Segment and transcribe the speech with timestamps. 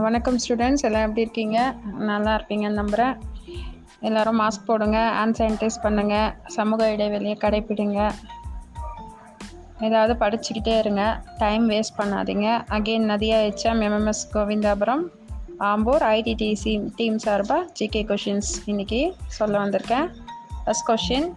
[0.00, 1.74] வணக்கம் ஸ்டூடெண்ட்ஸ் எல்லாம் எப்படி இருக்கீங்க?
[1.98, 3.16] நல்லா இருப்பீங்கன்னு நம்புகிறேன்
[4.00, 8.10] எல்லோரும் மாஸ்க் போடுங்க ஹேண்ட் சானிடைஸ் பண்ணுங்கள் சமூக இடைவெளியை கடைப்பிடிங்க.
[9.80, 11.22] ஏதாவது படிச்சுக்கிட்டே இருங்க.
[11.38, 12.64] டைம் வேஸ்ட் பண்ணாதீங்க.
[12.70, 15.02] Again Nadiya HM MMS Govindapuram
[15.60, 20.14] Ambur ITDC team சார்பாக ஜிகே கொஷின்ஸ் இன்றைக்கி சொல்ல வந்திருக்கேன்.
[20.66, 21.32] ஃபஸ்ட் கொஷின்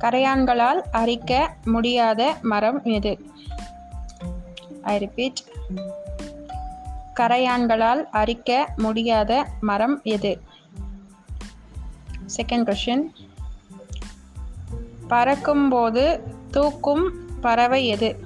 [0.00, 3.18] கரையான்களால் அரிக்க முடியாத மரம் எது?
[4.82, 5.40] ஐ ரிப்பீட்
[7.20, 10.40] கரையான்களால் அரிக்க முடியாத மரம் எது?
[12.36, 13.02] செகண்ட் கொஷின்
[15.08, 16.20] பறக்கும்போது
[16.50, 18.16] தூக்கும் பறவை எது?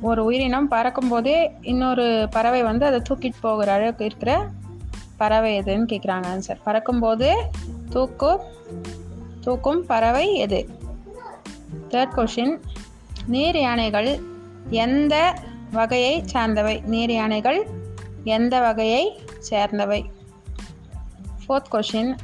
[0.00, 4.48] ஒரு உயிரினம் பறக்கும்போதே இன்னொரு பறவை வந்து அதை தூக்கிட்டு போகிற அளவுக்கு இருக்கிற
[5.16, 7.50] பறவை எதுன்னு கேட்குறாங்க ஆன்சர் பறக்கும்போது
[7.90, 8.40] தூக்கும்
[9.44, 10.68] தூக்கும் பறவை எது?
[11.88, 12.60] தேர்ட் கொஷின்
[13.26, 14.22] நீர் யானைகள்
[14.70, 15.34] எந்த
[15.72, 16.80] வகையை சார்ந்தவை?
[16.80, 17.66] நீர் யானைகள்
[18.24, 20.10] எந்த வகையை சேர்ந்தவை?
[21.42, 22.16] ஃபோர்த் கொஷின்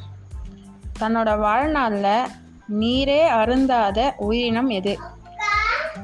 [1.00, 2.28] தன்னோட வாழ்நாளில்
[2.81, 4.98] நீரே அருந்தாத உயிரினம் எது?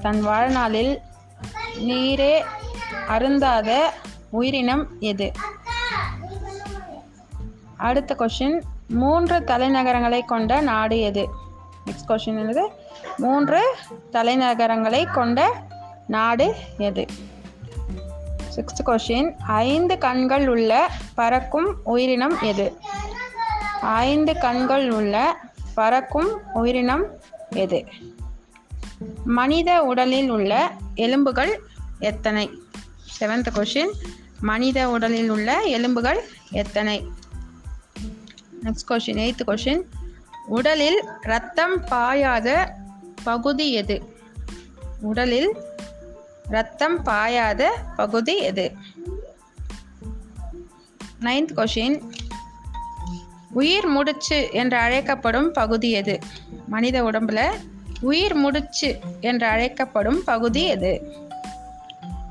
[0.00, 1.00] தன் வாழ்நாளில்
[1.78, 2.44] நீரே
[3.08, 3.92] அருந்தாத
[4.30, 5.32] உயிரினம் எது?
[7.76, 11.28] அடுத்த கொஷின் மூன்று தலைநகரங்களை கொண்ட நாடு எது?
[11.86, 12.68] நெக்ஸ்ட் கொஷின் என்னது?
[13.16, 13.76] மூன்று
[14.12, 15.64] தலைநகரங்களை கொண்ட
[16.06, 17.06] நாடு எது?
[18.56, 22.78] சிக்ஸ்த் கொஷின் ஐந்து கண்கள் உள்ள பறக்கும் உயிரினம் எது?
[23.80, 25.36] ஐந்து கண்கள் உள்ள
[25.74, 27.04] பறக்கும் உயிரினம்
[27.50, 27.84] எது?
[29.24, 31.62] மனித உடலில் உள்ள எலும்புகள்
[31.98, 32.50] எத்தனை?
[33.20, 33.90] செவன்த் கொஷின்
[34.40, 37.10] மனித உடலில் உள்ள எலும்புகள் எத்தனை?
[38.66, 39.82] நெக்ஸ்ட் கொஷின் எயித்து கொஷின்
[40.46, 42.72] உடலில் ரத்தம் பாயாத
[43.24, 44.02] பகுதி எது?
[45.00, 45.56] உடலில்
[46.44, 47.62] ரத்தம் பாயாத
[47.96, 48.72] பகுதி எது?
[51.20, 52.02] நைன்த் கொஷின்
[53.50, 56.18] உயிர் முடிச்சு என்று அழைக்கப்படும் பகுதி எது?
[56.68, 57.40] மனித உடம்புல
[58.00, 61.12] உயிர் முடிச்சு என்று அழைக்கப்படும் பகுதி எது?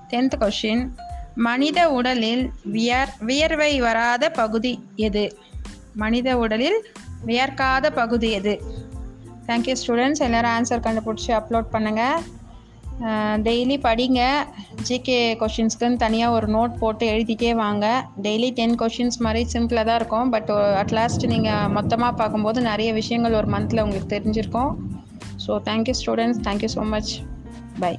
[0.09, 0.89] டென்த் கொஷின்
[1.35, 5.37] மனித உடலில் வியர் வியர்வை வராத பகுதி எது?
[6.03, 6.79] மனித உடலில்
[7.27, 8.55] வியர்க்காத பகுதி எது?
[9.47, 12.17] தேங்க்யூ ஸ்டூடெண்ட்ஸ் எல்லோரும் ஆன்சர் கண்டுபிடிச்சி அப்லோட் பண்ணுங்கள்
[13.47, 14.21] டெய்லி படிங்க.
[14.87, 17.85] ஜிகே கொஷின்ஸ்க்குன்னு தனியாக ஒரு நோட் போட்டு எழுதிட்டே வாங்க.
[18.21, 20.29] டெய்லி டென் கொஷின்ஸ் மாதிரி சிம்பிளாக தான் இருக்கும்.
[20.29, 20.51] பட்
[20.81, 24.71] அட்லாஸ்ட் uh, நீங்கள் மொத்தமாக பார்க்கும்போது நிறைய விஷயங்கள் ஒரு மந்தில் உங்களுக்கு தெரிஞ்சிருக்கும்.
[25.45, 27.13] So thank you students thank you so much
[27.79, 27.93] bye